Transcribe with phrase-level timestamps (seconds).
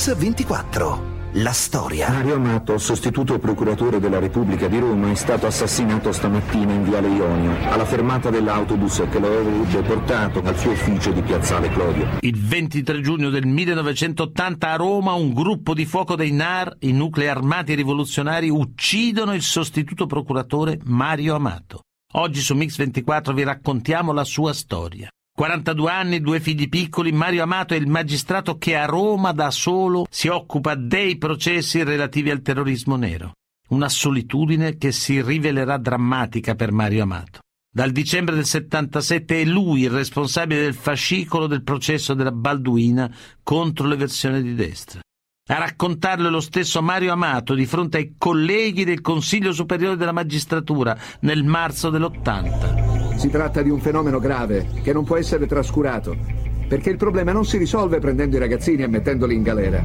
[0.00, 1.18] Mix 24.
[1.34, 2.08] La storia.
[2.08, 7.54] Mario Amato, sostituto procuratore della Repubblica di Roma, è stato assassinato stamattina in Viale Ionio,
[7.68, 12.16] alla fermata dell'autobus che lo avrebbe portato al suo ufficio di Piazzale Clodio.
[12.20, 17.28] Il 23 giugno del 1980 a Roma un gruppo di fuoco dei NAR, i nuclei
[17.28, 21.82] armati rivoluzionari, uccidono il sostituto procuratore Mario Amato.
[22.12, 25.10] Oggi su Mix 24 vi raccontiamo la sua storia.
[25.40, 30.04] 42 anni, due figli piccoli, Mario Amato è il magistrato che a Roma da solo
[30.10, 33.32] si occupa dei processi relativi al terrorismo nero.
[33.70, 37.38] Una solitudine che si rivelerà drammatica per Mario Amato.
[37.72, 43.10] Dal dicembre del 77 è lui il responsabile del fascicolo del processo della Balduina
[43.42, 45.00] contro le versioni di destra.
[45.48, 50.12] A raccontarlo è lo stesso Mario Amato di fronte ai colleghi del Consiglio Superiore della
[50.12, 52.89] Magistratura nel marzo dell'80.
[53.20, 56.16] Si tratta di un fenomeno grave che non può essere trascurato,
[56.66, 59.82] perché il problema non si risolve prendendo i ragazzini e mettendoli in galera.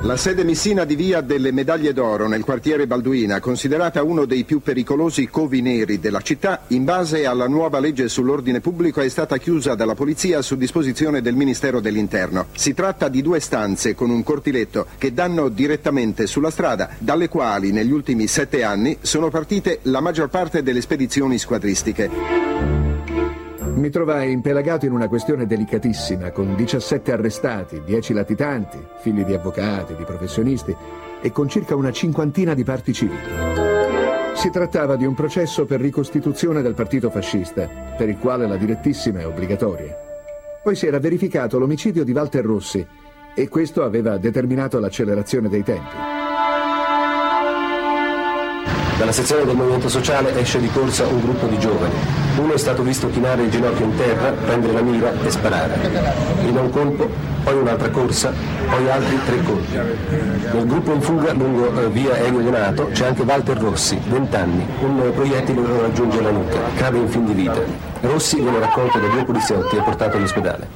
[0.00, 4.60] La sede missina di Via delle Medaglie d'Oro nel quartiere Balduina, considerata uno dei più
[4.60, 9.74] pericolosi covi neri della città, in base alla nuova legge sull'ordine pubblico è stata chiusa
[9.74, 12.46] dalla polizia su disposizione del Ministero dell'Interno.
[12.54, 17.72] Si tratta di due stanze con un cortiletto che danno direttamente sulla strada, dalle quali
[17.72, 22.53] negli ultimi sette anni sono partite la maggior parte delle spedizioni squadristiche.
[23.74, 29.96] Mi trovai impelagato in una questione delicatissima, con 17 arrestati, 10 latitanti, figli di avvocati,
[29.96, 30.74] di professionisti
[31.20, 33.18] e con circa una cinquantina di parti civili.
[34.34, 39.20] Si trattava di un processo per ricostituzione del partito fascista, per il quale la direttissima
[39.20, 39.94] è obbligatoria.
[40.62, 42.86] Poi si era verificato l'omicidio di Walter Rossi
[43.34, 46.23] e questo aveva determinato l'accelerazione dei tempi.
[48.96, 51.94] Dalla sezione del Movimento Sociale esce di corsa un gruppo di giovani.
[52.38, 55.74] Uno è stato visto chinare il ginocchio in terra, prendere la mira e sparare.
[56.40, 57.10] Prima un colpo,
[57.42, 58.32] poi un'altra corsa,
[58.70, 59.78] poi altri tre colpi.
[60.52, 64.66] Nel gruppo in fuga lungo eh, via Elio Donato c'è anche Walter Rossi, 20 anni.
[64.80, 67.60] Un proiettile lo raggiunge la nuca, cade in fin di vita.
[68.00, 70.68] Rossi viene raccolto da due poliziotti e portato all'ospedale.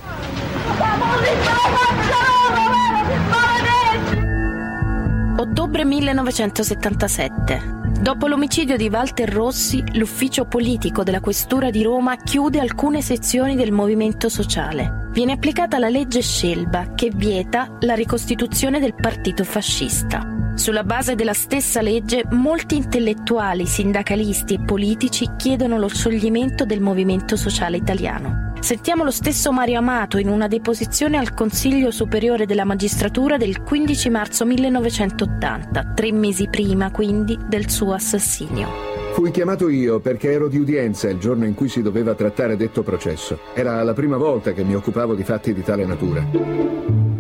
[5.37, 7.78] Ottobre 1977.
[8.01, 13.73] Dopo l'omicidio di Walter Rossi, l'ufficio politico della Questura di Roma chiude alcune sezioni del
[13.73, 15.09] movimento sociale.
[15.11, 20.53] Viene applicata la legge Scelba che vieta la ricostituzione del partito fascista.
[20.55, 27.35] Sulla base della stessa legge, molti intellettuali, sindacalisti e politici chiedono lo scioglimento del movimento
[27.35, 28.48] sociale italiano.
[28.61, 34.11] Sentiamo lo stesso Mario Amato in una deposizione al Consiglio Superiore della Magistratura del 15
[34.11, 38.69] marzo 1980, tre mesi prima quindi del suo assassinio.
[39.15, 42.83] Fui chiamato io perché ero di udienza il giorno in cui si doveva trattare detto
[42.83, 43.39] processo.
[43.55, 47.18] Era la prima volta che mi occupavo di fatti di tale natura.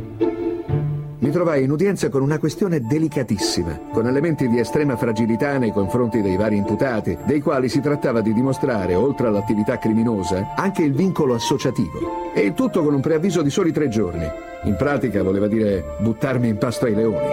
[1.28, 6.22] Mi trovai in udienza con una questione delicatissima, con elementi di estrema fragilità nei confronti
[6.22, 11.34] dei vari imputati, dei quali si trattava di dimostrare, oltre all'attività criminosa, anche il vincolo
[11.34, 12.32] associativo.
[12.32, 14.26] E il tutto con un preavviso di soli tre giorni.
[14.64, 17.28] In pratica voleva dire buttarmi in pasto ai leoni.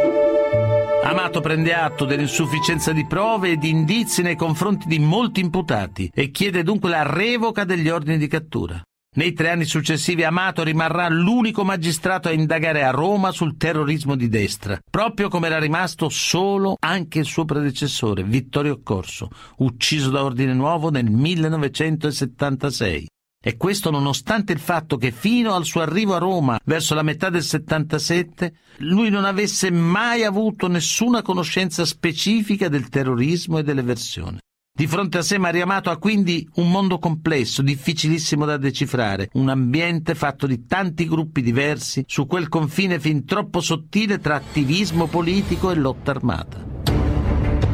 [1.01, 6.31] Amato prende atto dell'insufficienza di prove e di indizi nei confronti di molti imputati e
[6.31, 8.81] chiede dunque la revoca degli ordini di cattura.
[9.17, 14.27] Nei tre anni successivi Amato rimarrà l'unico magistrato a indagare a Roma sul terrorismo di
[14.27, 20.53] destra, proprio come era rimasto solo anche il suo predecessore, Vittorio Corso, ucciso da Ordine
[20.53, 23.07] Nuovo nel 1976.
[23.41, 27.29] E questo nonostante il fatto che fino al suo arrivo a Roma, verso la metà
[27.29, 34.39] del 77, lui non avesse mai avuto nessuna conoscenza specifica del terrorismo e dell'eversione.
[34.77, 39.47] Di fronte a sé Mario Amato ha quindi un mondo complesso, difficilissimo da decifrare, un
[39.47, 45.71] ambiente fatto di tanti gruppi diversi, su quel confine fin troppo sottile tra attivismo politico
[45.71, 46.61] e lotta armata.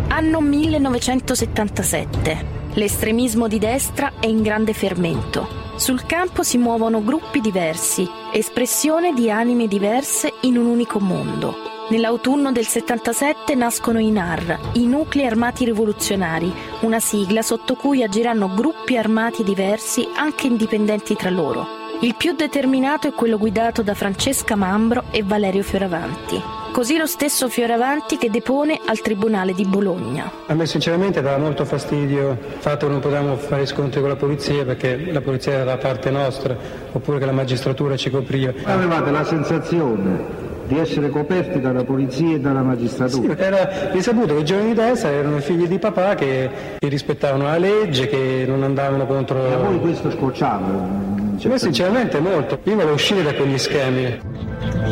[0.09, 2.59] Anno 1977.
[2.75, 5.47] L'estremismo di destra è in grande fermento.
[5.77, 11.80] Sul campo si muovono gruppi diversi, espressione di anime diverse in un unico mondo.
[11.91, 16.49] Nell'autunno del 77 nascono i NAR, i Nuclei Armati Rivoluzionari,
[16.83, 21.67] una sigla sotto cui agiranno gruppi armati diversi, anche indipendenti tra loro.
[21.99, 26.41] Il più determinato è quello guidato da Francesca Mambro e Valerio Fioravanti.
[26.71, 30.31] Così lo stesso Fioravanti che depone al Tribunale di Bologna.
[30.47, 34.15] A me sinceramente dava molto fastidio il fatto che non potevamo fare scontri con la
[34.15, 36.55] polizia perché la polizia era da parte nostra
[36.89, 38.53] oppure che la magistratura ci copriva.
[38.63, 40.40] Avevate la sensazione
[40.71, 43.35] di essere coperti dalla polizia e dalla magistratura.
[43.35, 47.43] Sì, era risaputo che i giovani di destra erano figli di papà che, che rispettavano
[47.43, 49.45] la legge, che non andavano contro...
[49.45, 51.09] E a voi questo scocciava?
[51.43, 52.59] Me sinceramente molto.
[52.63, 54.17] Io volevo uscire da quegli schemi.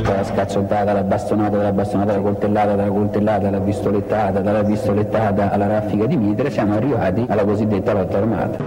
[0.04, 5.68] la scazzottata, dalla bastonata, dalla bastonata, dalla coltellata, dalla coltellata, alla pistolettata, dalla pistolettata alla
[5.68, 8.58] raffica di mitre, siamo arrivati alla cosiddetta lotta armata.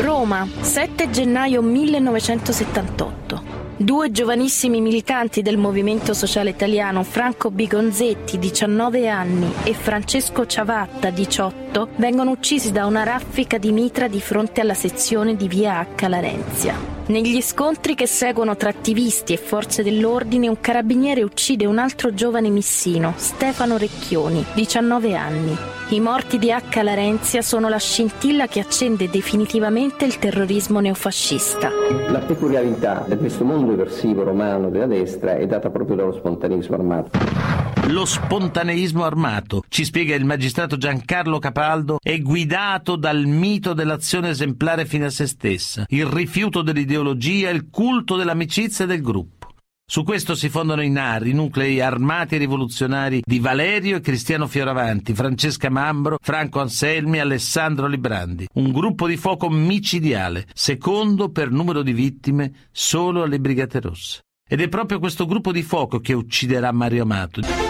[0.00, 3.49] Roma, 7 gennaio 1978.
[3.82, 11.88] Due giovanissimi militanti del Movimento Sociale Italiano, Franco Bigonzetti, 19 anni, e Francesco Ciavatta, 18,
[11.96, 16.08] vengono uccisi da una raffica di mitra di fronte alla sezione di via H.
[16.08, 16.99] Larenzia.
[17.10, 22.50] Negli scontri che seguono tra attivisti e forze dell'ordine, un carabiniere uccide un altro giovane
[22.50, 25.56] missino, Stefano Recchioni, 19 anni.
[25.88, 26.80] I morti di H.
[26.84, 31.70] Larenzia sono la scintilla che accende definitivamente il terrorismo neofascista.
[32.10, 37.69] La peculiarità di questo mondo eversivo romano della destra è data proprio dallo spontaneismo armato.
[37.90, 44.86] Lo spontaneismo armato, ci spiega il magistrato Giancarlo Capaldo, è guidato dal mito dell'azione esemplare
[44.86, 49.54] fine a se stessa, il rifiuto dell'ideologia, il culto dell'amicizia e del gruppo.
[49.84, 55.12] Su questo si fondano i NAR, i nuclei armati rivoluzionari di Valerio e Cristiano Fioravanti,
[55.12, 58.46] Francesca Mambro, Franco Anselmi e Alessandro Librandi.
[58.54, 64.20] Un gruppo di fuoco micidiale, secondo per numero di vittime solo alle Brigate Rosse.
[64.48, 67.69] Ed è proprio questo gruppo di fuoco che ucciderà Mario Amato.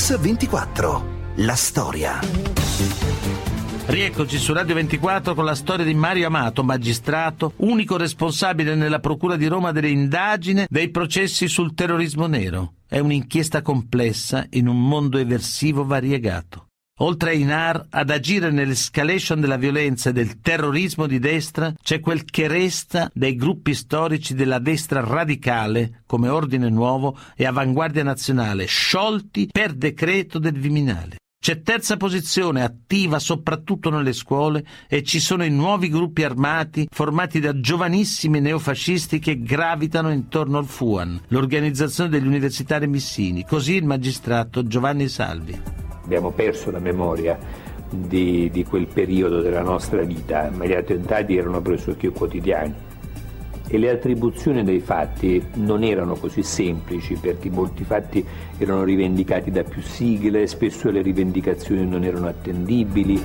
[0.00, 1.04] Mix 24.
[1.36, 2.20] La storia.
[3.84, 9.36] Rieccoci su Radio 24 con la storia di Mario Amato, magistrato, unico responsabile nella Procura
[9.36, 12.76] di Roma delle indagini dei processi sul terrorismo nero.
[12.88, 16.69] È un'inchiesta complessa in un mondo eversivo variegato.
[17.02, 22.24] Oltre ai NAR, ad agire nell'escalation della violenza e del terrorismo di destra, c'è quel
[22.24, 29.48] che resta dei gruppi storici della destra radicale, come Ordine Nuovo e Avanguardia Nazionale, sciolti
[29.50, 31.16] per decreto del Viminale.
[31.42, 37.40] C'è terza posizione attiva soprattutto nelle scuole e ci sono i nuovi gruppi armati formati
[37.40, 44.66] da giovanissimi neofascisti che gravitano intorno al FUAN, l'organizzazione degli universitari missini, così il magistrato
[44.66, 45.88] Giovanni Salvi.
[46.10, 47.38] Abbiamo perso la memoria
[47.88, 52.74] di, di quel periodo della nostra vita, ma gli attentati erano pressoché quotidiani
[53.68, 58.26] e le attribuzioni dei fatti non erano così semplici perché molti fatti
[58.58, 63.22] erano rivendicati da più sigle, spesso le rivendicazioni non erano attendibili.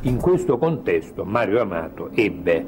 [0.00, 2.64] In questo contesto Mario Amato ebbe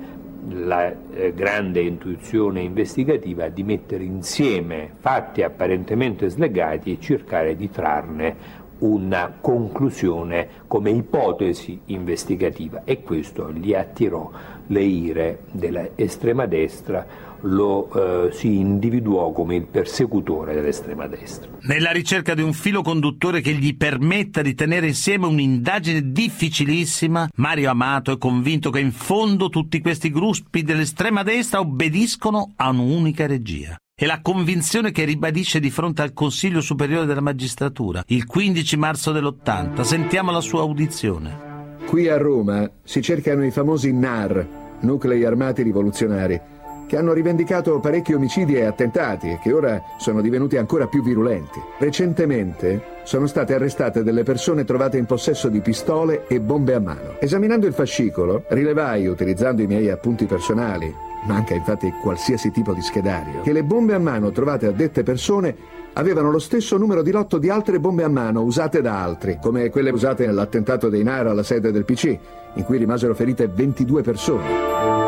[0.49, 8.65] la eh, grande intuizione investigativa di mettere insieme fatti apparentemente slegati e cercare di trarne
[8.79, 12.83] una conclusione come ipotesi investigativa.
[12.85, 14.31] E questo gli attirò
[14.67, 17.07] le ire dell'estrema destra,
[17.43, 21.51] lo eh, si individuò come il persecutore dell'estrema destra.
[21.63, 27.71] Nella ricerca di un filo conduttore che gli permetta di tenere insieme un'indagine difficilissima, Mario
[27.71, 33.77] Amato è convinto che in fondo tutti questi gruppi dell'estrema destra obbediscono a un'unica regia.
[33.99, 39.11] È la convinzione che ribadisce di fronte al Consiglio Superiore della Magistratura il 15 marzo
[39.11, 39.81] dell'80.
[39.81, 41.79] Sentiamo la sua audizione.
[41.87, 44.47] Qui a Roma si cercano i famosi NAR,
[44.81, 46.39] nuclei armati rivoluzionari,
[46.87, 51.61] che hanno rivendicato parecchi omicidi e attentati e che ora sono divenuti ancora più virulenti.
[51.79, 57.17] Recentemente sono state arrestate delle persone trovate in possesso di pistole e bombe a mano.
[57.21, 60.93] Esaminando il fascicolo, rilevai, utilizzando i miei appunti personali,
[61.27, 65.55] manca infatti qualsiasi tipo di schedario, che le bombe a mano trovate a dette persone
[65.95, 69.71] avevano lo stesso numero di lotto di altre bombe a mano usate da altri, come
[69.71, 72.19] quelle usate nell'attentato dei NAR alla sede del PC,
[72.55, 75.06] in cui rimasero ferite 22 persone.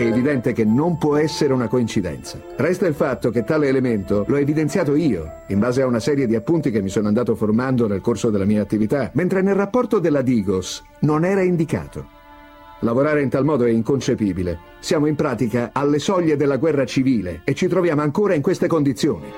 [0.00, 2.40] È evidente che non può essere una coincidenza.
[2.56, 6.34] Resta il fatto che tale elemento l'ho evidenziato io, in base a una serie di
[6.34, 10.22] appunti che mi sono andato formando nel corso della mia attività, mentre nel rapporto della
[10.22, 12.06] Digos non era indicato.
[12.78, 14.58] Lavorare in tal modo è inconcepibile.
[14.78, 19.30] Siamo in pratica alle soglie della guerra civile e ci troviamo ancora in queste condizioni.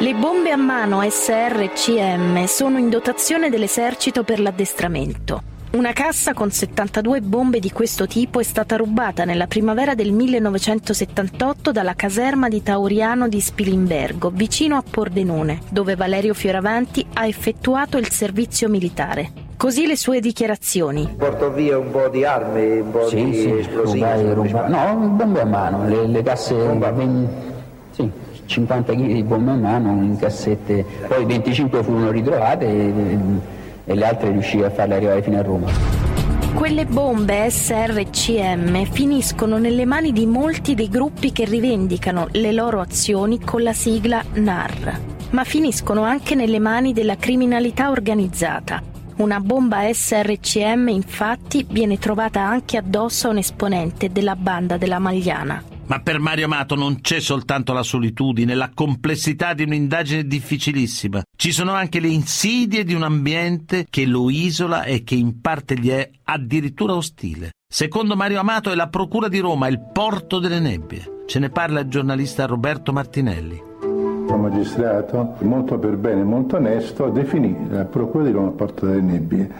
[0.00, 5.57] Le bombe a mano SRCM sono in dotazione dell'esercito per l'addestramento.
[5.70, 11.72] Una cassa con 72 bombe di questo tipo è stata rubata nella primavera del 1978
[11.72, 18.08] dalla caserma di Tauriano di Spilimbergo, vicino a Pordenone, dove Valerio Fioravanti ha effettuato il
[18.08, 19.30] servizio militare.
[19.58, 21.14] Così le sue dichiarazioni.
[21.18, 23.98] Porto via un po' di armi, un po' sì, di sì, esplosivi.
[23.98, 24.70] rubai, rubai.
[24.70, 26.54] No, bombe a mano, le, le casse...
[26.54, 27.28] 20,
[27.90, 28.10] sì,
[28.46, 33.18] 50 kg di bombe a mano in cassette, poi 25 furono ritrovate e,
[33.88, 35.66] e le altre riuscì a farle arrivare fino a Roma.
[36.54, 43.40] Quelle bombe SRCM finiscono nelle mani di molti dei gruppi che rivendicano le loro azioni
[43.40, 48.82] con la sigla NAR, ma finiscono anche nelle mani della criminalità organizzata,
[49.18, 55.60] Una bomba SRCM infatti viene trovata anche addosso a un esponente della banda della Magliana.
[55.88, 61.22] Ma per Mario Amato non c'è soltanto la solitudine, la complessità di un'indagine difficilissima.
[61.34, 65.78] Ci sono anche le insidie di un ambiente che lo isola e che in parte
[65.78, 67.52] gli è addirittura ostile.
[67.66, 71.22] Secondo Mario Amato è la Procura di Roma il porto delle nebbie.
[71.26, 73.58] Ce ne parla il giornalista Roberto Martinelli.
[73.80, 79.00] Un magistrato molto per bene, molto onesto, definì la Procura di Roma il porto delle
[79.00, 79.50] nebbie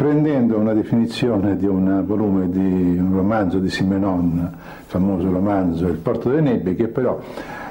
[0.00, 5.98] prendendo una definizione di un volume di un romanzo di Simenon, il famoso romanzo Il
[5.98, 7.20] porto delle nebbie, che però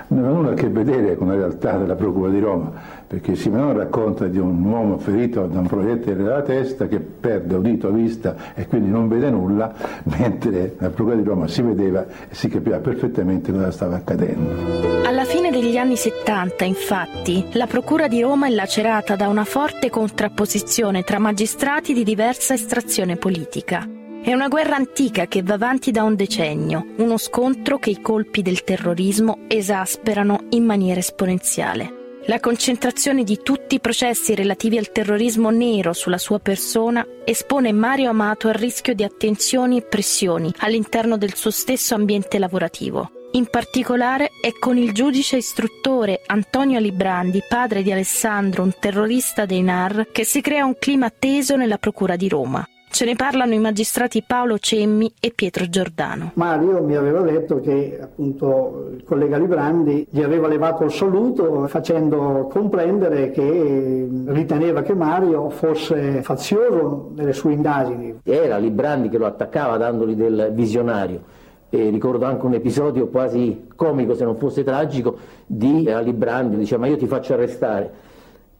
[0.09, 2.71] non ha nulla a che vedere con la realtà della Procura di Roma,
[3.05, 7.91] perché Simenon racconta di un uomo ferito da un proiettile nella testa che perde udito,
[7.91, 9.73] vista e quindi non vede nulla,
[10.17, 15.07] mentre la Procura di Roma si vedeva e si capiva perfettamente cosa stava accadendo.
[15.07, 19.89] Alla fine degli anni 70, infatti, la Procura di Roma è lacerata da una forte
[19.89, 23.98] contrapposizione tra magistrati di diversa estrazione politica.
[24.29, 28.43] È una guerra antica che va avanti da un decennio, uno scontro che i colpi
[28.43, 32.19] del terrorismo esasperano in maniera esponenziale.
[32.27, 38.11] La concentrazione di tutti i processi relativi al terrorismo nero sulla sua persona espone Mario
[38.11, 43.09] Amato al rischio di attenzioni e pressioni all'interno del suo stesso ambiente lavorativo.
[43.31, 49.63] In particolare è con il giudice istruttore Antonio Librandi, padre di Alessandro, un terrorista dei
[49.63, 52.63] NAR, che si crea un clima teso nella Procura di Roma.
[52.91, 56.31] Ce ne parlano i magistrati Paolo Cemmi e Pietro Giordano.
[56.33, 62.49] Mario mi aveva detto che appunto il collega Librandi gli aveva levato il saluto facendo
[62.51, 68.19] comprendere che riteneva che Mario fosse fazioso nelle sue indagini.
[68.23, 71.21] Era Librandi che lo attaccava dandogli del visionario.
[71.69, 75.15] E ricordo anche un episodio quasi comico, se non fosse tragico,
[75.45, 78.07] di Librandi, diceva ma io ti faccio arrestare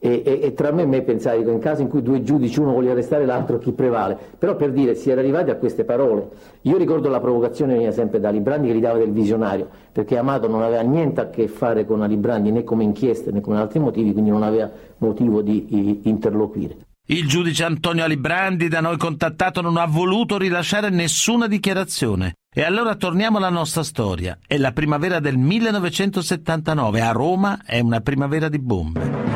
[0.01, 2.72] e, e, e, tra me e me pensai in caso in cui due giudici, uno
[2.72, 4.18] voglia arrestare l'altro, chi prevale?
[4.38, 6.29] Però per dire, si era arrivati a queste parole.
[6.62, 10.48] Io ricordo la provocazione veniva sempre da Librandi che gli dava del visionario, perché Amato
[10.48, 14.13] non aveva niente a che fare con Librandi né come inchieste né con altri motivi,
[14.13, 16.77] quindi non aveva motivo di interloquire.
[17.12, 22.36] Il giudice Antonio Alibrandi, da noi contattato, non ha voluto rilasciare nessuna dichiarazione.
[22.53, 24.38] E allora torniamo alla nostra storia.
[24.46, 27.01] È la primavera del 1979.
[27.01, 29.28] A Roma è una primavera di bombe.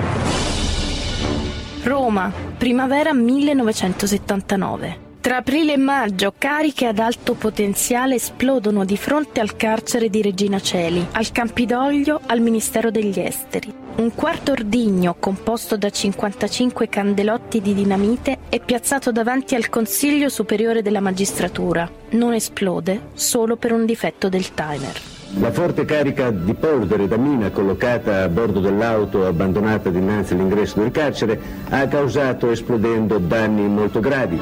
[1.83, 5.11] Roma, primavera 1979.
[5.19, 10.61] Tra aprile e maggio cariche ad alto potenziale esplodono di fronte al carcere di Regina
[10.61, 13.73] Celi, al Campidoglio, al Ministero degli Esteri.
[13.97, 20.81] Un quarto ordigno, composto da 55 candelotti di dinamite, è piazzato davanti al Consiglio Superiore
[20.81, 21.89] della Magistratura.
[22.11, 25.12] Non esplode solo per un difetto del timer.
[25.39, 30.91] La forte carica di polvere da mina collocata a bordo dell'auto abbandonata dinanzi all'ingresso del
[30.91, 34.39] carcere ha causato esplodendo danni molto gravi.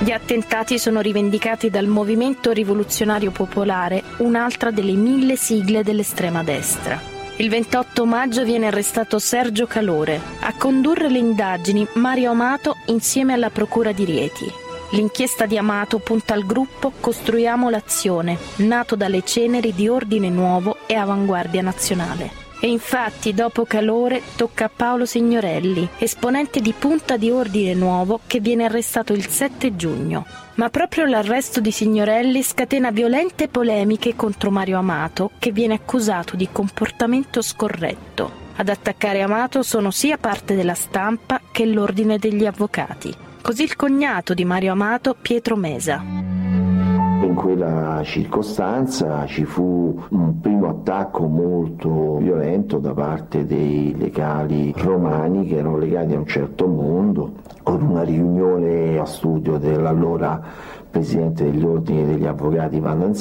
[0.00, 7.00] Gli attentati sono rivendicati dal Movimento Rivoluzionario Popolare, un'altra delle mille sigle dell'estrema destra.
[7.36, 10.20] Il 28 maggio viene arrestato Sergio Calore.
[10.40, 14.63] A condurre le indagini Mario Amato insieme alla Procura di Rieti.
[14.94, 20.94] L'inchiesta di Amato punta al gruppo Costruiamo l'azione, nato dalle ceneri di Ordine Nuovo e
[20.94, 22.30] Avanguardia Nazionale.
[22.60, 28.38] E infatti, dopo calore, tocca a Paolo Signorelli, esponente di punta di Ordine Nuovo, che
[28.38, 30.26] viene arrestato il 7 giugno.
[30.54, 36.48] Ma proprio l'arresto di Signorelli scatena violente polemiche contro Mario Amato, che viene accusato di
[36.52, 38.30] comportamento scorretto.
[38.54, 43.32] Ad attaccare Amato sono sia parte della stampa che l'ordine degli avvocati.
[43.44, 46.02] Così il cognato di Mario Amato, Pietro Mesa.
[46.02, 55.46] In quella circostanza ci fu un primo attacco molto violento da parte dei legali romani
[55.46, 60.42] che erano legati a un certo mondo, con una riunione a studio dell'allora
[60.90, 63.14] presidente degli ordini degli avvocati Van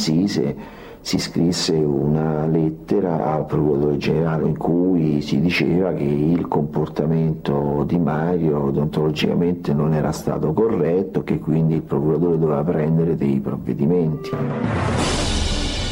[1.04, 8.00] si scrisse una lettera al procuratore generale in cui si diceva che il comportamento di
[8.00, 15.33] Mario odontologicamente non era stato corretto, che quindi il procuratore doveva prendere dei provvedimenti.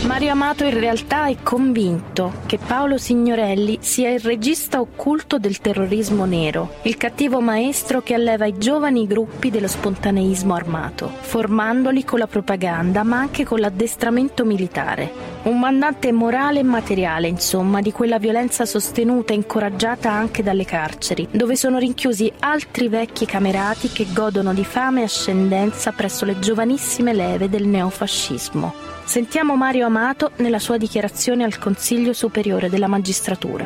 [0.05, 6.25] Mario Amato in realtà è convinto che Paolo Signorelli sia il regista occulto del terrorismo
[6.25, 12.25] nero, il cattivo maestro che alleva i giovani gruppi dello spontaneismo armato, formandoli con la
[12.25, 15.29] propaganda ma anche con l'addestramento militare.
[15.43, 21.27] Un mandante morale e materiale, insomma, di quella violenza sostenuta e incoraggiata anche dalle carceri,
[21.29, 27.13] dove sono rinchiusi altri vecchi camerati che godono di fame e ascendenza presso le giovanissime
[27.13, 28.99] leve del neofascismo.
[29.11, 33.65] Sentiamo Mario Amato nella sua dichiarazione al Consiglio Superiore della Magistratura.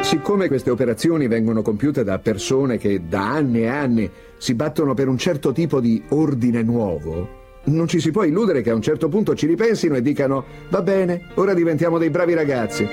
[0.00, 5.08] Siccome queste operazioni vengono compiute da persone che da anni e anni si battono per
[5.08, 9.10] un certo tipo di ordine nuovo, non ci si può illudere che a un certo
[9.10, 12.88] punto ci ripensino e dicano va bene, ora diventiamo dei bravi ragazzi.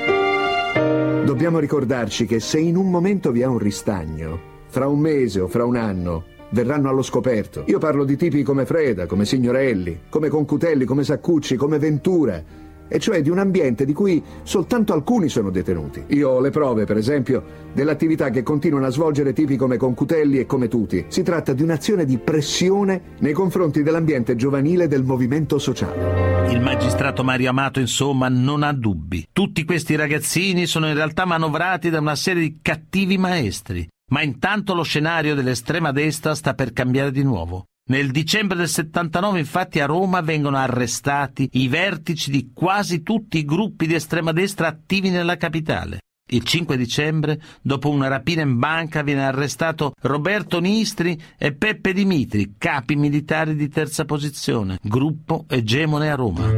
[1.23, 5.47] Dobbiamo ricordarci che se in un momento vi è un ristagno, fra un mese o
[5.47, 7.63] fra un anno, verranno allo scoperto.
[7.67, 12.43] Io parlo di tipi come Freda, come Signorelli, come Concutelli, come Saccucci, come Ventura,
[12.89, 16.03] e cioè di un ambiente di cui soltanto alcuni sono detenuti.
[16.07, 20.45] Io ho le prove, per esempio, dell'attività che continuano a svolgere tipi come Concutelli e
[20.45, 21.05] come Tuti.
[21.09, 26.47] Si tratta di un'azione di pressione nei confronti dell'ambiente giovanile del movimento sociale.
[26.51, 29.27] Il magistrato Mario Amato, insomma, non ha dubbi.
[29.33, 33.85] Tutti questi ragazzini sono in realtà manovrati da una serie di cattivi maestri.
[34.09, 37.65] Ma intanto lo scenario dell'estrema destra sta per cambiare di nuovo.
[37.89, 43.45] Nel dicembre del 79 infatti a Roma vengono arrestati i vertici di quasi tutti i
[43.45, 45.99] gruppi di estrema destra attivi nella capitale.
[46.29, 52.55] Il 5 dicembre, dopo una rapina in banca, viene arrestato Roberto Nistri e Peppe Dimitri,
[52.57, 56.51] capi militari di terza posizione, gruppo egemone a Roma.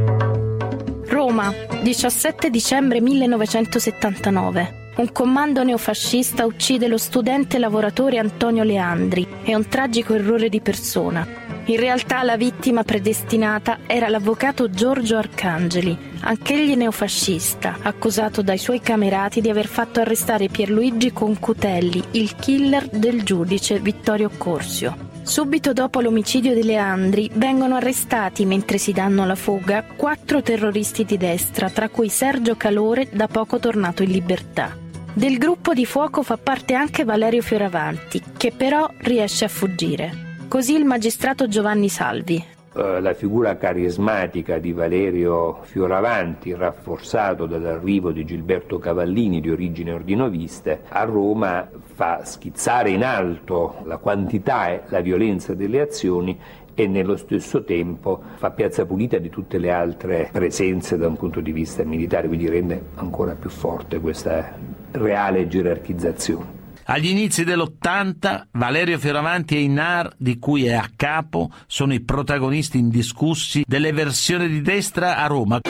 [1.06, 1.52] Roma,
[1.82, 4.79] 17 dicembre 1979.
[5.00, 9.26] Un comando neofascista uccide lo studente lavoratore Antonio Leandri.
[9.42, 11.26] È un tragico errore di persona.
[11.64, 19.40] In realtà la vittima predestinata era l'avvocato Giorgio Arcangeli, anch'egli neofascista, accusato dai suoi camerati
[19.40, 25.08] di aver fatto arrestare Pierluigi Concutelli, il killer del giudice Vittorio Corsio.
[25.22, 31.16] Subito dopo l'omicidio di Leandri vengono arrestati mentre si danno la fuga quattro terroristi di
[31.16, 34.88] destra, tra cui Sergio Calore, da poco tornato in libertà.
[35.12, 40.28] Del gruppo di fuoco fa parte anche Valerio Fioravanti, che però riesce a fuggire.
[40.48, 48.24] Così il magistrato Giovanni Salvi, eh, la figura carismatica di Valerio Fioravanti, rafforzato dall'arrivo di
[48.24, 55.00] Gilberto Cavallini di origine ordinoviste, a Roma fa schizzare in alto la quantità e la
[55.00, 56.38] violenza delle azioni
[56.74, 61.40] e nello stesso tempo fa piazza pulita di tutte le altre presenze da un punto
[61.40, 64.56] di vista militare, quindi rende ancora più forte questa
[64.92, 66.58] reale gerarchizzazione.
[66.84, 72.78] Agli inizi dell'80 Valerio Fioravanti e Inar, di cui è a capo, sono i protagonisti
[72.78, 75.60] indiscussi delle versioni di destra a Roma.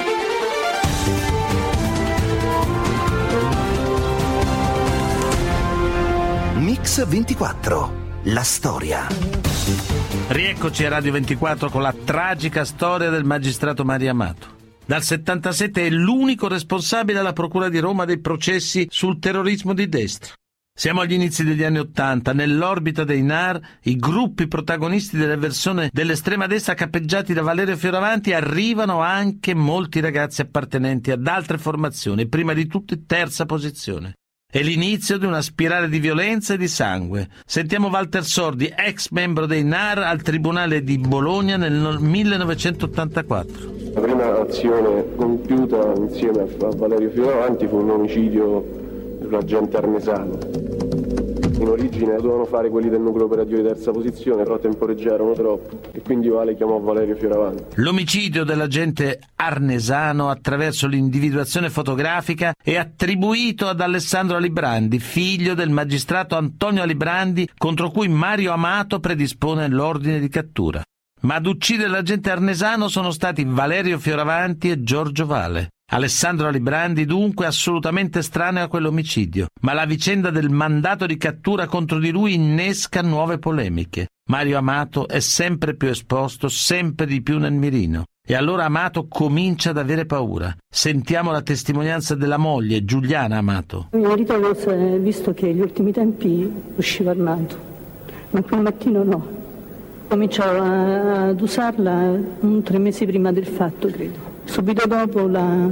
[6.56, 7.99] Mix 24.
[8.24, 9.06] La storia.
[10.28, 14.58] Rieccoci a Radio 24 con la tragica storia del magistrato Maria Amato.
[14.84, 20.34] Dal 77 è l'unico responsabile alla Procura di Roma dei processi sul terrorismo di destra.
[20.70, 26.46] Siamo agli inizi degli anni Ottanta, nell'orbita dei NAR, i gruppi protagonisti della versione dell'estrema
[26.46, 32.66] destra cappeggiati da Valerio Fioravanti arrivano anche molti ragazzi appartenenti ad altre formazioni, prima di
[32.66, 34.12] tutti terza posizione.
[34.52, 37.28] È l'inizio di una spirale di violenza e di sangue.
[37.46, 43.72] Sentiamo Walter Sordi, ex membro dei NAR al Tribunale di Bologna nel 1984.
[43.94, 51.29] La prima azione compiuta insieme a Valerio Fioravanti fu un omicidio di un agente armesano.
[51.60, 56.00] In origine dovevano fare quelli del nucleo operativo di terza posizione, però temporeggiarono troppo e
[56.00, 57.62] quindi Vale chiamò Valerio Fioravanti.
[57.74, 66.82] L'omicidio dell'agente arnesano attraverso l'individuazione fotografica è attribuito ad Alessandro Alibrandi, figlio del magistrato Antonio
[66.82, 70.82] Alibrandi, contro cui Mario Amato predispone l'ordine di cattura.
[71.22, 75.68] Ma ad uccidere l'agente arnesano sono stati Valerio Fioravanti e Giorgio Vale.
[75.92, 81.98] Alessandro Alibrandi dunque assolutamente estraneo a quell'omicidio, ma la vicenda del mandato di cattura contro
[81.98, 84.06] di lui innesca nuove polemiche.
[84.28, 88.04] Mario Amato è sempre più esposto, sempre di più nel mirino.
[88.24, 90.54] E allora Amato comincia ad avere paura.
[90.72, 93.88] Sentiamo la testimonianza della moglie, Giuliana Amato.
[93.90, 97.58] Mio marito aveva visto che negli ultimi tempi usciva armato,
[98.30, 99.38] ma quel mattino no.
[100.06, 102.16] Cominciò ad usarla
[102.62, 104.29] tre mesi prima del fatto, credo.
[104.50, 105.68] Subito dopo la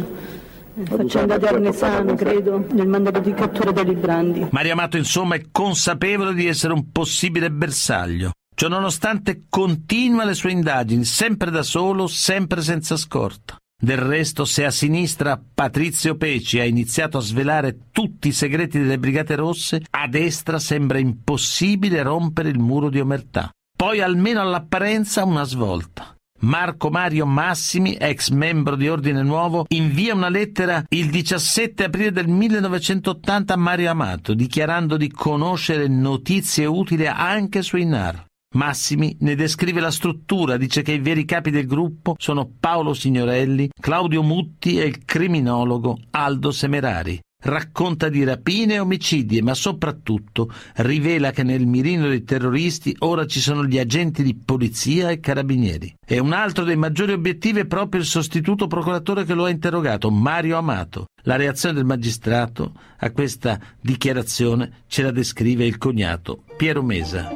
[0.85, 4.47] faccenda di Arnesano, credo, nel mandato di cattura degli Brandi.
[4.53, 8.31] Mario Amato, insomma, è consapevole di essere un possibile bersaglio.
[8.55, 13.57] Ciononostante continua le sue indagini, sempre da solo, sempre senza scorta.
[13.77, 18.99] Del resto, se a sinistra Patrizio Peci ha iniziato a svelare tutti i segreti delle
[19.01, 23.51] Brigate Rosse, a destra sembra impossibile rompere il muro di omertà.
[23.77, 26.15] Poi, almeno all'apparenza, una svolta.
[26.41, 32.29] Marco Mario Massimi, ex membro di Ordine Nuovo, invia una lettera il 17 aprile del
[32.29, 38.27] 1980 a Mario Amato, dichiarando di conoscere notizie utili anche sui NAR.
[38.55, 43.69] Massimi ne descrive la struttura, dice che i veri capi del gruppo sono Paolo Signorelli,
[43.79, 47.21] Claudio Mutti e il criminologo Aldo Semerari.
[47.41, 53.39] Racconta di rapine e omicidi, ma soprattutto rivela che nel mirino dei terroristi ora ci
[53.39, 55.95] sono gli agenti di polizia e carabinieri.
[56.05, 60.11] E un altro dei maggiori obiettivi è proprio il sostituto procuratore che lo ha interrogato,
[60.11, 61.07] Mario Amato.
[61.23, 67.31] La reazione del magistrato a questa dichiarazione ce la descrive il cognato Piero Mesa.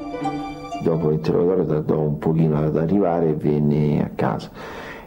[0.82, 4.50] Dopo l'interrogatorio tardò un pochino ad arrivare e venne a casa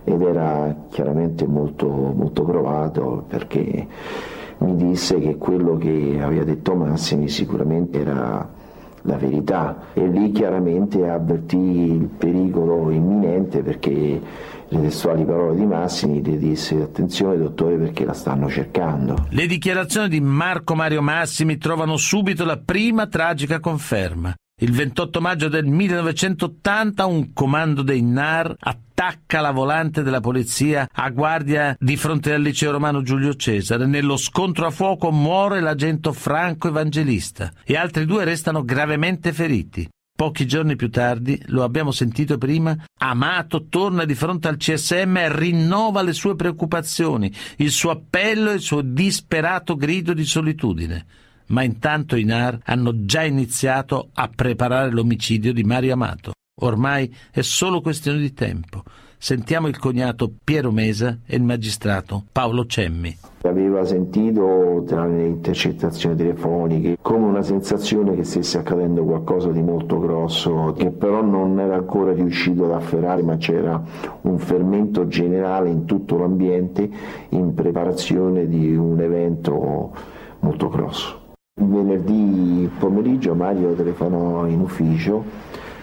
[0.05, 3.87] ed era chiaramente molto, molto provato perché
[4.59, 8.63] mi disse che quello che aveva detto Massimi sicuramente era
[9.05, 14.21] la verità e lì chiaramente avvertì il pericolo imminente perché
[14.67, 19.27] le testuali parole di Massimi le disse attenzione dottore perché la stanno cercando.
[19.29, 24.33] Le dichiarazioni di Marco Mario Massimi trovano subito la prima tragica conferma.
[24.57, 31.09] Il 28 maggio del 1980 un comando dei NAR attacca la volante della polizia a
[31.09, 33.85] guardia di fronte al liceo romano Giulio Cesare.
[33.85, 39.89] Nello scontro a fuoco muore l'agente Franco Evangelista e altri due restano gravemente feriti.
[40.15, 45.37] Pochi giorni più tardi, lo abbiamo sentito prima, Amato torna di fronte al CSM e
[45.37, 51.05] rinnova le sue preoccupazioni, il suo appello e il suo disperato grido di solitudine
[51.47, 56.33] ma intanto i NAR hanno già iniziato a preparare l'omicidio di Mario Amato.
[56.61, 58.83] Ormai è solo questione di tempo.
[59.17, 63.17] Sentiamo il cognato Piero Mesa e il magistrato Paolo Cemmi.
[63.41, 69.99] Aveva sentito tra le intercettazioni telefoniche come una sensazione che stesse accadendo qualcosa di molto
[69.99, 73.81] grosso, che però non era ancora riuscito ad afferrare, ma c'era
[74.21, 76.89] un fermento generale in tutto l'ambiente
[77.29, 79.91] in preparazione di un evento
[80.39, 81.24] molto grosso.
[81.57, 85.23] Il venerdì pomeriggio Mario telefonò in ufficio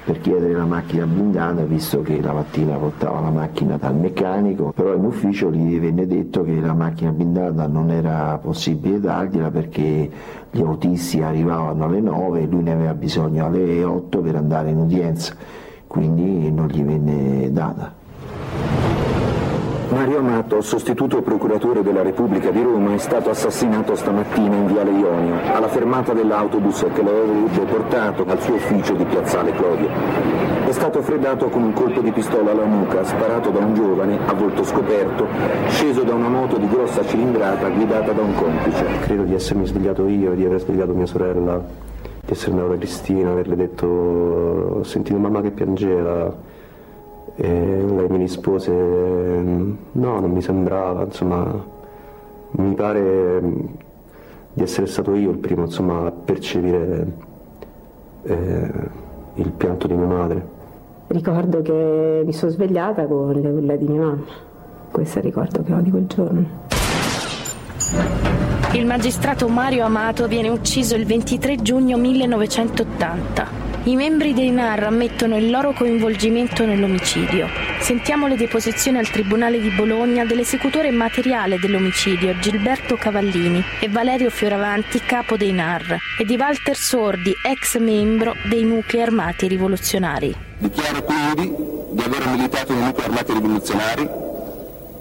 [0.05, 4.95] per chiedere la macchina blindata visto che la mattina portava la macchina dal meccanico, però
[4.95, 10.11] in ufficio gli venne detto che la macchina blindata non era possibile dargliela perché
[10.51, 14.77] gli autisti arrivavano alle 9 e lui ne aveva bisogno alle 8 per andare in
[14.77, 15.35] udienza,
[15.87, 19.02] quindi non gli venne data.
[19.93, 25.35] Mario Amato, sostituto procuratore della Repubblica di Roma, è stato assassinato stamattina in Viale Ionio,
[25.53, 29.89] alla fermata dell'autobus che lo avrebbe portato al suo ufficio di Piazzale Clodio.
[30.67, 34.33] È stato freddato con un colpo di pistola alla nuca, sparato da un giovane, a
[34.33, 35.27] volto scoperto,
[35.69, 38.87] sceso da una moto di grossa cilindrata guidata da un complice.
[39.03, 41.63] Credo di essermi svegliato io, di aver svegliato mia sorella,
[42.25, 46.35] di essere andata da Cristina, averle detto, ho sentito mamma che piangeva,
[47.37, 51.65] e lei mi rispose no, non mi sembrava, insomma,
[52.53, 53.41] mi pare
[54.53, 57.07] di essere stato io il primo insomma, a percepire
[58.25, 58.71] eh,
[59.35, 60.61] il pianto di mia madre.
[61.09, 64.25] Ricordo che mi sono svegliata con le urla di mia mamma,
[64.91, 66.61] questo è il ricordo che ho di quel giorno.
[68.73, 73.47] Il magistrato Mario Amato viene ucciso il 23 giugno 1980.
[73.85, 77.02] I membri dei NAR ammettono il loro coinvolgimento nell'omicidio.
[77.81, 85.01] Sentiamo le deposizioni al Tribunale di Bologna dell'esecutore materiale dell'omicidio Gilberto Cavallini e Valerio Fioravanti,
[85.01, 90.35] capo dei NAR, e di Walter Sordi, ex membro dei nuclei armati rivoluzionari.
[90.59, 91.55] Dichiaro quindi
[91.91, 94.09] di aver militato nei nuclei armati rivoluzionari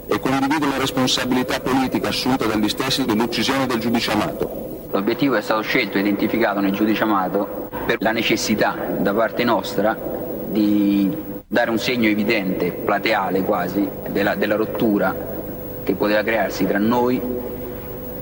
[0.08, 5.62] e condivido la responsabilità politica assunta dagli stessi dell'uccisione del giudice Amato L'obiettivo è stato
[5.62, 9.96] scelto e identificato nel giudice amato per la necessità da parte nostra
[10.48, 11.10] di
[11.52, 15.14] dare un segno evidente, plateale quasi, della, della rottura
[15.82, 17.20] che poteva crearsi tra noi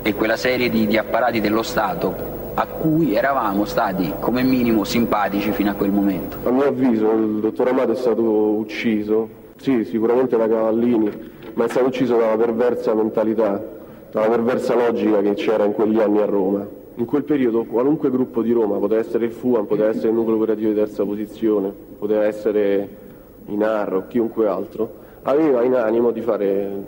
[0.02, 5.52] e quella serie di, di apparati dello Stato a cui eravamo stati come minimo simpatici
[5.52, 6.38] fino a quel momento.
[6.42, 11.68] A mio avviso il dottor Amato è stato ucciso, sì, sicuramente da Cavallini, ma è
[11.68, 13.64] stato ucciso da una perversa mentalità
[14.10, 16.66] dalla perversa logica che c'era in quegli anni a Roma.
[16.96, 20.34] In quel periodo qualunque gruppo di Roma, poteva essere il FUAM, poteva essere il nucleo
[20.34, 23.08] operativo di terza posizione, poteva essere
[23.50, 24.90] Inarro chiunque altro,
[25.22, 26.84] aveva in animo di, fare,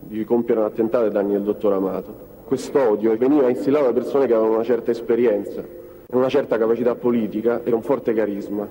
[0.00, 2.24] di compiere un attentato ai danni del dottor Amato.
[2.44, 5.62] Quest'odio veniva instillato da persone che avevano una certa esperienza,
[6.12, 8.66] una certa capacità politica e un forte carisma.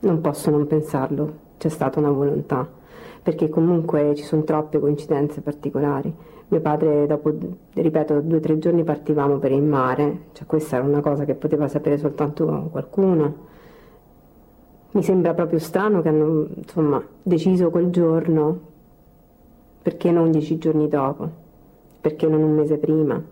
[0.00, 2.66] Non posso non pensarlo, c'è stata una volontà,
[3.22, 6.14] perché comunque ci sono troppe coincidenze particolari
[6.50, 7.30] mio padre dopo,
[7.74, 11.34] ripeto, due o tre giorni partivamo per il mare, cioè questa era una cosa che
[11.34, 13.46] poteva sapere soltanto qualcuno.
[14.90, 18.58] Mi sembra proprio strano che hanno insomma, deciso quel giorno,
[19.82, 21.28] perché non dieci giorni dopo,
[22.00, 23.22] perché non un mese prima.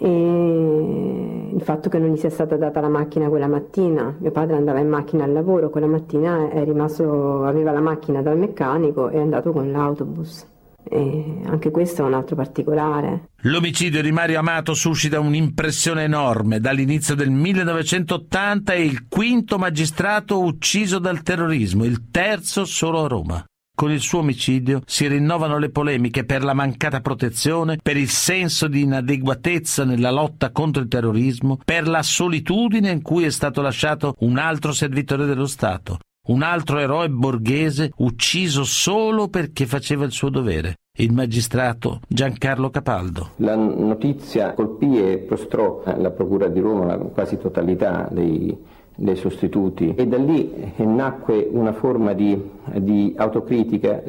[0.00, 4.56] E il fatto che non gli sia stata data la macchina quella mattina, mio padre
[4.56, 9.20] andava in macchina al lavoro, quella mattina rimasto, aveva la macchina dal meccanico e è
[9.20, 10.46] andato con l'autobus
[10.90, 13.30] E anche questo è un altro particolare.
[13.42, 16.60] L'omicidio di Mario Amato suscita un'impressione enorme.
[16.60, 23.44] Dall'inizio del 1980 è il quinto magistrato ucciso dal terrorismo, il terzo solo a Roma.
[23.78, 28.66] Con il suo omicidio si rinnovano le polemiche per la mancata protezione, per il senso
[28.66, 34.16] di inadeguatezza nella lotta contro il terrorismo, per la solitudine in cui è stato lasciato
[34.18, 40.28] un altro servitore dello Stato, un altro eroe borghese ucciso solo perché faceva il suo
[40.28, 43.30] dovere il magistrato Giancarlo Capaldo.
[43.36, 48.56] La notizia colpì e prostrò la Procura di Roma la quasi totalità dei,
[48.96, 52.36] dei sostituti e da lì nacque una forma di,
[52.78, 54.02] di autocritica,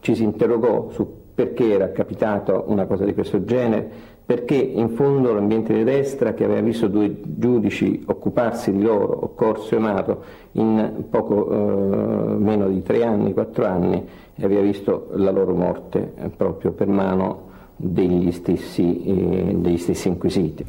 [0.00, 3.90] ci si interrogò su perché era capitato una cosa di questo genere,
[4.32, 9.34] perché in fondo l'ambiente di destra che aveva visto due giudici occuparsi di loro,
[9.72, 14.02] Amato, in poco eh, meno di tre anni, quattro anni,
[14.40, 20.64] aveva visto la loro morte eh, proprio per mano degli stessi, eh, degli stessi inquisiti.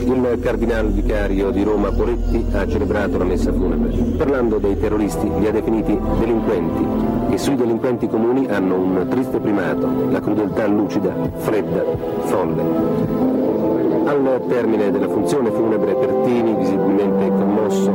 [0.00, 3.90] Il cardinale vicario di Roma Poretti ha celebrato la messa funebre.
[4.16, 6.86] Parlando dei terroristi, li ha definiti delinquenti
[7.30, 11.82] e sui delinquenti comuni hanno un triste primato, la crudeltà lucida, fredda,
[12.20, 12.62] folle.
[14.04, 17.90] Al termine della funzione funebre Pertini, visibilmente commosso,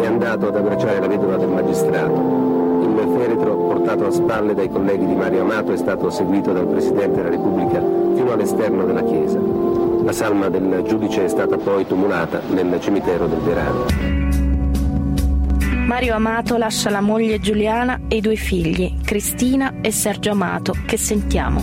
[0.00, 2.44] è andato ad abbracciare la vedova del magistrato.
[2.82, 7.16] Il feretro, portato a spalle dai colleghi di Mario Amato, è stato seguito dal Presidente
[7.16, 7.80] della Repubblica
[8.14, 9.65] fino all'esterno della chiesa.
[10.06, 13.86] La salma del giudice è stata poi tumulata nel cimitero del Verano.
[15.84, 20.96] Mario Amato lascia la moglie Giuliana e i due figli, Cristina e Sergio Amato, che
[20.96, 21.60] sentiamo.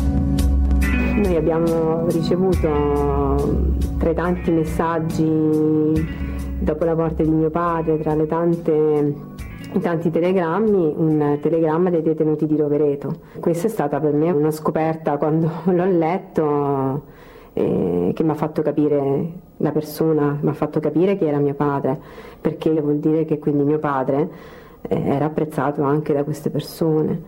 [1.16, 6.06] Noi abbiamo ricevuto tra i tanti messaggi
[6.60, 9.16] dopo la morte di mio padre, tra le tante
[9.74, 13.20] i tanti telegrammi, un telegramma dei detenuti di Rovereto.
[13.40, 18.62] Questa è stata per me una scoperta quando l'ho letto eh, che mi ha fatto
[18.62, 22.00] capire la persona, mi ha fatto capire che era mio padre,
[22.42, 24.30] perché vuol dire che quindi mio padre
[24.82, 27.22] eh, era apprezzato anche da queste persone,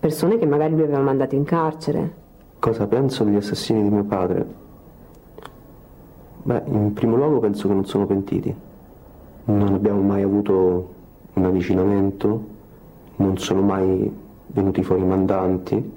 [0.00, 2.18] persone che magari lui aveva mandato in carcere.
[2.58, 4.46] Cosa penso degli assassini di mio padre?
[6.42, 8.54] Beh, in primo luogo penso che non sono pentiti,
[9.44, 10.88] non abbiamo mai avuto
[11.34, 12.44] un avvicinamento,
[13.16, 14.10] non sono mai
[14.46, 15.92] venuti fuori mandanti,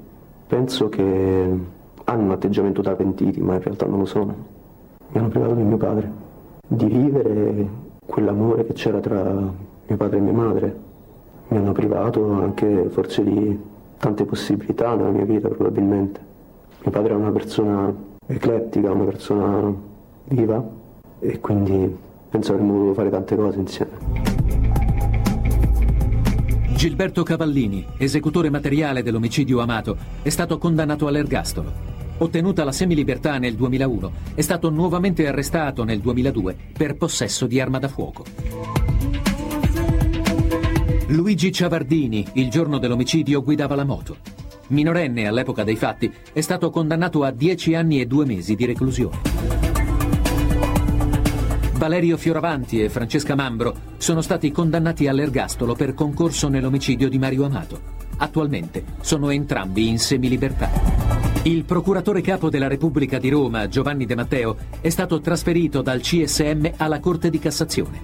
[0.48, 1.58] penso che
[2.06, 4.36] hanno un atteggiamento da pentiti, ma in realtà non lo sono.
[5.10, 6.12] Mi hanno privato di mio padre,
[6.68, 7.68] di vivere
[8.06, 10.76] quell'amore che c'era tra mio padre e mia madre.
[11.50, 13.60] Mi hanno privato anche forse di
[13.98, 16.20] tante possibilità nella mia vita, probabilmente.
[16.82, 17.94] Mio padre era una persona
[18.26, 19.74] eclettica, una persona
[20.26, 20.64] viva
[21.20, 21.96] e quindi
[22.30, 23.92] penso avremmo voluto fare tante cose insieme.
[26.76, 31.93] Gilberto Cavallini, esecutore materiale dell'omicidio amato, è stato condannato all'ergastolo.
[32.18, 37.80] Ottenuta la semilibertà nel 2001, è stato nuovamente arrestato nel 2002 per possesso di arma
[37.80, 38.24] da fuoco.
[41.08, 44.18] Luigi Ciavardini, il giorno dell'omicidio, guidava la moto.
[44.68, 49.18] Minorenne all'epoca dei fatti, è stato condannato a 10 anni e 2 mesi di reclusione.
[51.74, 57.82] Valerio Fioravanti e Francesca Mambro sono stati condannati all'ergastolo per concorso nell'omicidio di Mario Amato.
[58.18, 61.13] Attualmente sono entrambi in semilibertà.
[61.46, 66.76] Il procuratore capo della Repubblica di Roma, Giovanni De Matteo, è stato trasferito dal CSM
[66.78, 68.00] alla Corte di Cassazione.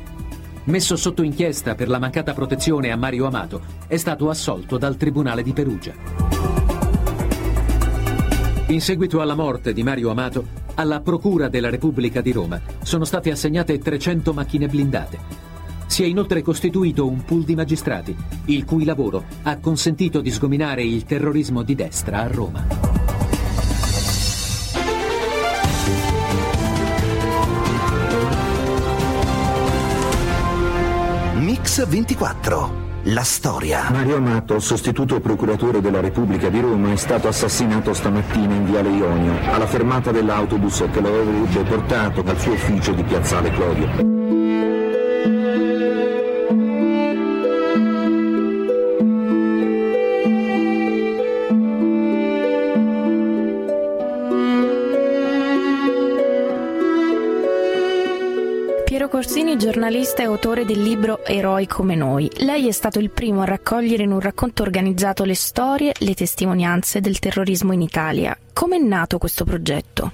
[0.66, 5.42] Messo sotto inchiesta per la mancata protezione a Mario Amato, è stato assolto dal Tribunale
[5.42, 5.94] di Perugia.
[8.68, 13.32] In seguito alla morte di Mario Amato, alla Procura della Repubblica di Roma sono state
[13.32, 15.18] assegnate 300 macchine blindate.
[15.88, 18.14] Si è inoltre costituito un pool di magistrati,
[18.46, 22.90] il cui lavoro ha consentito di sgominare il terrorismo di destra a Roma.
[31.70, 32.88] Mix 24.
[33.04, 33.92] La storia.
[33.92, 39.38] Mario Amato, sostituto procuratore della Repubblica di Roma, è stato assassinato stamattina in Viale Ionio,
[39.52, 44.89] alla fermata dell'autobus che lo avrebbe portato al suo ufficio di Piazzale Clodio.
[59.60, 62.32] Giornalista e autore del libro Eroi come noi.
[62.38, 67.02] Lei è stato il primo a raccogliere in un racconto organizzato le storie, le testimonianze
[67.02, 68.38] del terrorismo in Italia.
[68.54, 70.14] Come è nato questo progetto?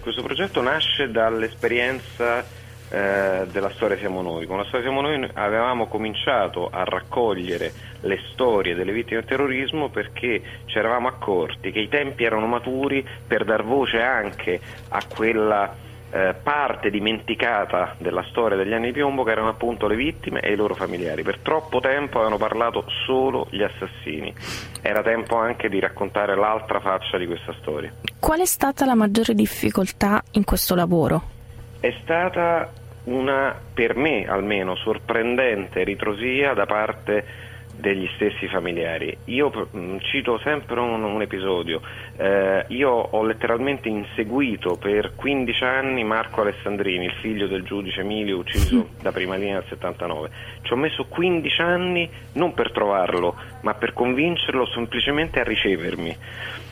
[0.00, 2.44] Questo progetto nasce dall'esperienza
[2.88, 4.46] eh, della storia Siamo Noi.
[4.46, 9.88] Con la storia Siamo Noi avevamo cominciato a raccogliere le storie delle vittime del terrorismo
[9.88, 15.82] perché ci eravamo accorti che i tempi erano maturi per dar voce anche a quella
[16.14, 20.52] eh, parte dimenticata della storia degli anni di piombo che erano appunto le vittime e
[20.52, 21.24] i loro familiari.
[21.24, 24.32] Per troppo tempo avevano parlato solo gli assassini.
[24.80, 27.92] Era tempo anche di raccontare l'altra faccia di questa storia.
[28.20, 31.22] Qual è stata la maggiore difficoltà in questo lavoro?
[31.80, 32.70] È stata
[33.04, 37.24] una, per me almeno, sorprendente ritrosia da parte
[37.84, 39.14] degli stessi familiari.
[39.26, 41.82] Io mm, cito sempre un, un episodio,
[42.16, 48.38] eh, io ho letteralmente inseguito per 15 anni Marco Alessandrini, il figlio del giudice Emilio
[48.38, 50.30] ucciso da prima linea nel 79.
[50.62, 56.16] Ci ho messo 15 anni non per trovarlo, ma per convincerlo semplicemente a ricevermi.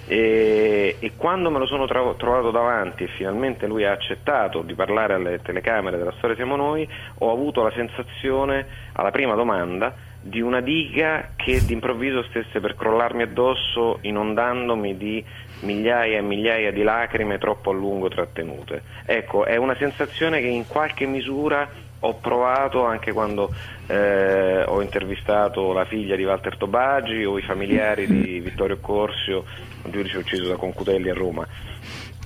[0.07, 4.75] E, e, quando me lo sono tra- trovato davanti e finalmente lui ha accettato di
[4.75, 10.41] parlare alle telecamere della storia Siamo Noi, ho avuto la sensazione, alla prima domanda, di
[10.41, 15.25] una diga che d'improvviso stesse per crollarmi addosso inondandomi di
[15.61, 18.83] migliaia e migliaia di lacrime troppo a lungo trattenute.
[19.05, 21.69] Ecco, è una sensazione che in qualche misura
[22.05, 23.53] ho provato anche quando
[23.87, 29.45] eh, ho intervistato la figlia di Walter Tobagi o i familiari di Vittorio Corsio,
[29.83, 31.47] un giudice ucciso da Concutelli a Roma.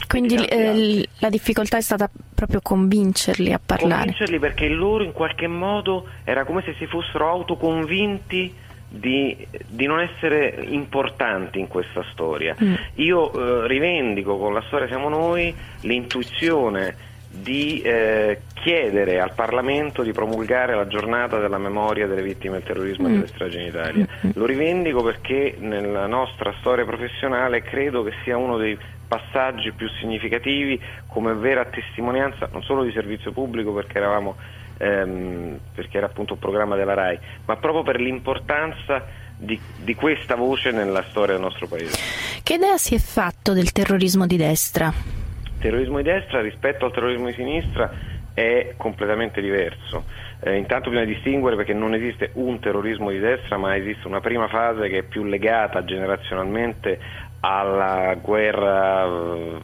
[0.07, 4.05] Quindi eh, la difficoltà è stata proprio convincerli a parlare.
[4.05, 8.55] Convincerli perché loro in qualche modo era come se si fossero autoconvinti
[8.89, 12.55] di, di non essere importanti in questa storia.
[12.63, 12.75] Mm.
[12.97, 20.13] Io eh, rivendico con la storia Siamo Noi l'intuizione di eh, chiedere al Parlamento di
[20.13, 23.11] promulgare la giornata della memoria delle vittime del terrorismo mm.
[23.11, 24.07] e delle stragi in Italia.
[24.27, 24.31] Mm.
[24.35, 30.81] Lo rivendico perché nella nostra storia professionale credo che sia uno dei passaggi più significativi
[31.07, 34.35] come vera testimonianza non solo di servizio pubblico perché eravamo
[34.79, 39.05] ehm, perché era appunto un programma della RAI, ma proprio per l'importanza
[39.37, 41.99] di, di, questa voce nella storia del nostro paese.
[42.43, 45.16] Che idea si è fatto del terrorismo di destra?
[45.67, 47.91] Terrorismo di destra rispetto al terrorismo di sinistra
[48.33, 50.05] è completamente diverso.
[50.39, 54.47] Eh, intanto bisogna distinguere perché non esiste un terrorismo di destra, ma esiste una prima
[54.47, 57.01] fase che è più legata generazionalmente
[57.41, 59.59] alla guerra eh,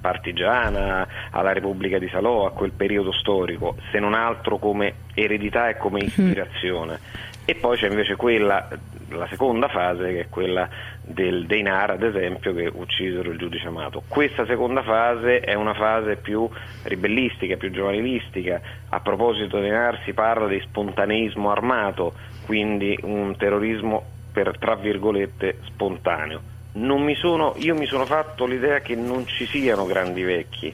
[0.00, 5.76] partigiana, alla Repubblica di Salò, a quel periodo storico, se non altro come eredità e
[5.76, 7.00] come ispirazione.
[7.44, 8.68] E poi c'è invece quella,
[9.08, 10.68] la seconda fase, che è quella
[11.12, 14.02] del, dei NAR, ad esempio, che uccisero il giudice Amato.
[14.06, 16.48] Questa seconda fase è una fase più
[16.84, 18.60] ribellistica, più giovanilistica.
[18.88, 22.14] A proposito dei NAR si parla di spontaneismo armato,
[22.46, 28.94] quindi un terrorismo per, tra virgolette, spontaneo mi sono, io mi sono fatto l'idea che
[28.94, 30.72] non ci siano grandi vecchi,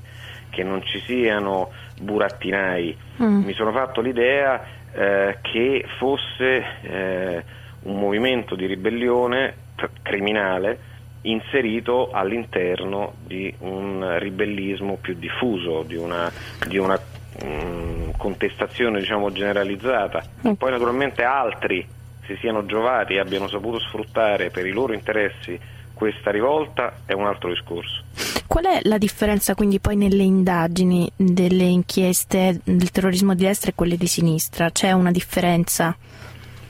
[0.50, 1.70] che non ci siano
[2.00, 3.44] burattinai, mm.
[3.44, 7.44] mi sono fatto l'idea eh, che fosse eh,
[7.84, 9.64] un movimento di ribellione
[10.02, 16.30] criminale inserito all'interno di un ribellismo più diffuso, di una,
[16.66, 16.98] di una
[17.42, 20.22] um, contestazione diciamo, generalizzata.
[20.46, 20.52] Mm.
[20.52, 21.86] Poi naturalmente altri
[22.24, 25.58] si siano giovati e abbiano saputo sfruttare per i loro interessi
[25.96, 28.02] questa rivolta è un altro discorso.
[28.46, 33.74] Qual è la differenza quindi poi nelle indagini delle inchieste del terrorismo di destra e
[33.74, 34.70] quelle di sinistra?
[34.70, 35.96] C'è una differenza?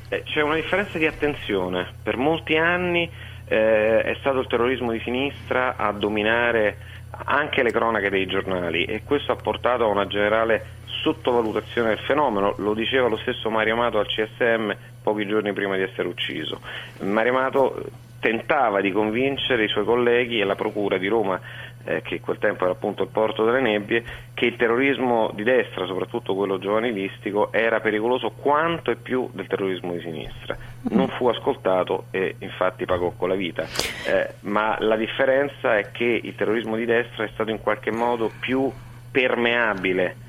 [0.09, 1.95] Eh, c'è una differenza di attenzione.
[2.03, 3.11] Per molti anni
[3.49, 9.03] eh, è stato il terrorismo di sinistra a dominare anche le cronache dei giornali e
[9.05, 13.99] questo ha portato a una generale sottovalutazione del fenomeno, lo diceva lo stesso Mario Amato
[13.99, 16.61] al CSM pochi giorni prima di essere ucciso.
[17.01, 17.85] Mario Amato
[18.19, 21.41] tentava di convincere i suoi colleghi e la Procura di Roma,
[21.87, 25.87] eh, che quel tempo era appunto il porto delle nebbie, che il terrorismo di destra,
[25.87, 30.57] soprattutto quello giovanilistico, era pericoloso quanto e più del terrorismo di sinistra.
[30.91, 33.63] Non fu ascoltato e infatti pagò con la vita.
[33.63, 38.31] Eh, ma la differenza è che il terrorismo di destra è stato in qualche modo
[38.41, 38.71] più
[39.11, 40.25] permeabile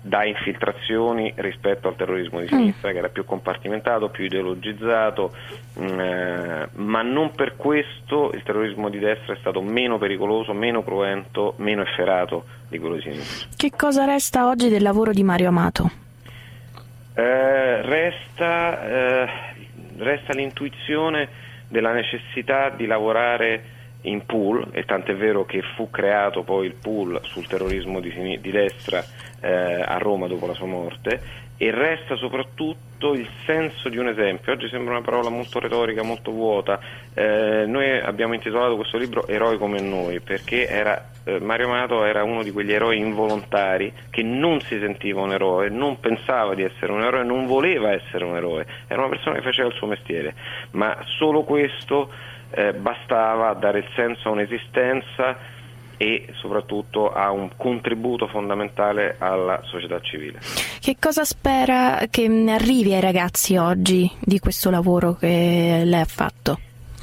[0.00, 2.92] da infiltrazioni rispetto al terrorismo di sinistra mm.
[2.92, 5.32] che era più compartimentato, più ideologizzato,
[5.74, 10.52] mh, mm, eh, ma non per questo il terrorismo di destra è stato meno pericoloso,
[10.52, 13.48] meno cruento, meno efferato di quello di sinistra.
[13.56, 15.90] Che cosa resta oggi del lavoro di Mario Amato?
[17.14, 19.28] Eh, resta, eh,
[19.98, 21.28] resta l'intuizione
[21.68, 27.20] della necessità di lavorare in pool, e tant'è vero che fu creato poi il pool
[27.22, 29.04] sul terrorismo di, di destra
[29.40, 34.50] eh, a Roma dopo la sua morte, e resta soprattutto il senso di un esempio.
[34.50, 36.80] Oggi sembra una parola molto retorica, molto vuota.
[37.12, 42.24] Eh, noi abbiamo intitolato questo libro Eroi come noi perché era, eh, Mario Amato era
[42.24, 46.92] uno di quegli eroi involontari che non si sentiva un eroe, non pensava di essere
[46.92, 50.34] un eroe, non voleva essere un eroe, era una persona che faceva il suo mestiere,
[50.70, 52.10] ma solo questo
[52.50, 55.36] eh, bastava a dare il senso a un'esistenza
[55.96, 60.40] e soprattutto ha un contributo fondamentale alla società civile.
[60.80, 66.58] Che cosa spera che arrivi ai ragazzi oggi di questo lavoro che lei ha fatto?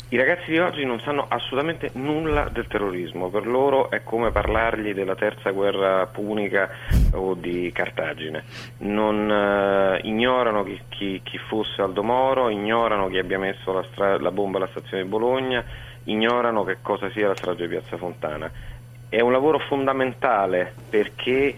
[0.09, 4.93] I ragazzi di oggi non sanno assolutamente nulla del terrorismo, per loro è come parlargli
[4.93, 6.69] della terza guerra punica
[7.11, 8.43] o di Cartagine.
[8.79, 14.17] Non, eh, ignorano chi, chi, chi, fosse Aldo Moro, ignorano chi abbia messo la, stra-
[14.17, 15.63] la bomba alla stazione di Bologna,
[16.05, 18.49] ignorano che cosa sia la strage di Piazza Fontana
[19.09, 21.55] è un lavoro fondamentale perché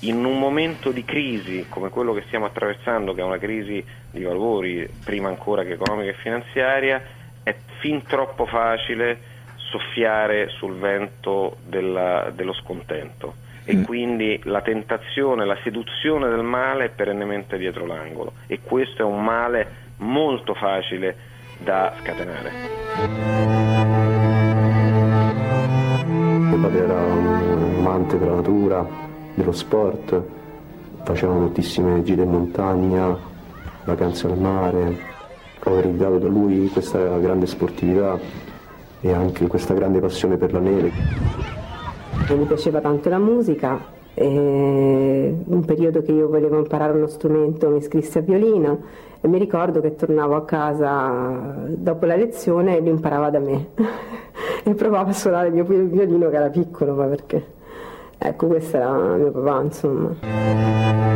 [0.00, 4.22] in un momento di crisi come quello che stiamo attraversando, che è una crisi di
[4.22, 7.02] valori prima ancora che economica e finanziaria,
[7.48, 13.34] è fin troppo facile soffiare sul vento della, dello scontento
[13.64, 13.84] e mm.
[13.84, 19.22] quindi la tentazione, la seduzione del male è perennemente dietro l'angolo e questo è un
[19.22, 21.16] male molto facile
[21.58, 23.58] da scatenare
[26.58, 28.86] mio padre era un amante della natura,
[29.34, 30.22] dello sport,
[31.04, 33.16] faceva moltissime gite in montagna,
[33.84, 35.07] vacanze al mare.
[35.68, 38.18] Ho ereditato da lui questa grande sportività
[39.00, 40.90] e anche questa grande passione per la neve.
[42.30, 43.78] Mi piaceva tanto la musica,
[44.20, 48.80] e un periodo che io volevo imparare uno strumento mi iscrissi a violino
[49.20, 53.68] e mi ricordo che tornavo a casa dopo la lezione e lui imparava da me.
[54.64, 57.42] E provavo a suonare il mio violino che era piccolo ma perché?
[58.18, 61.07] Ecco questo era mio papà insomma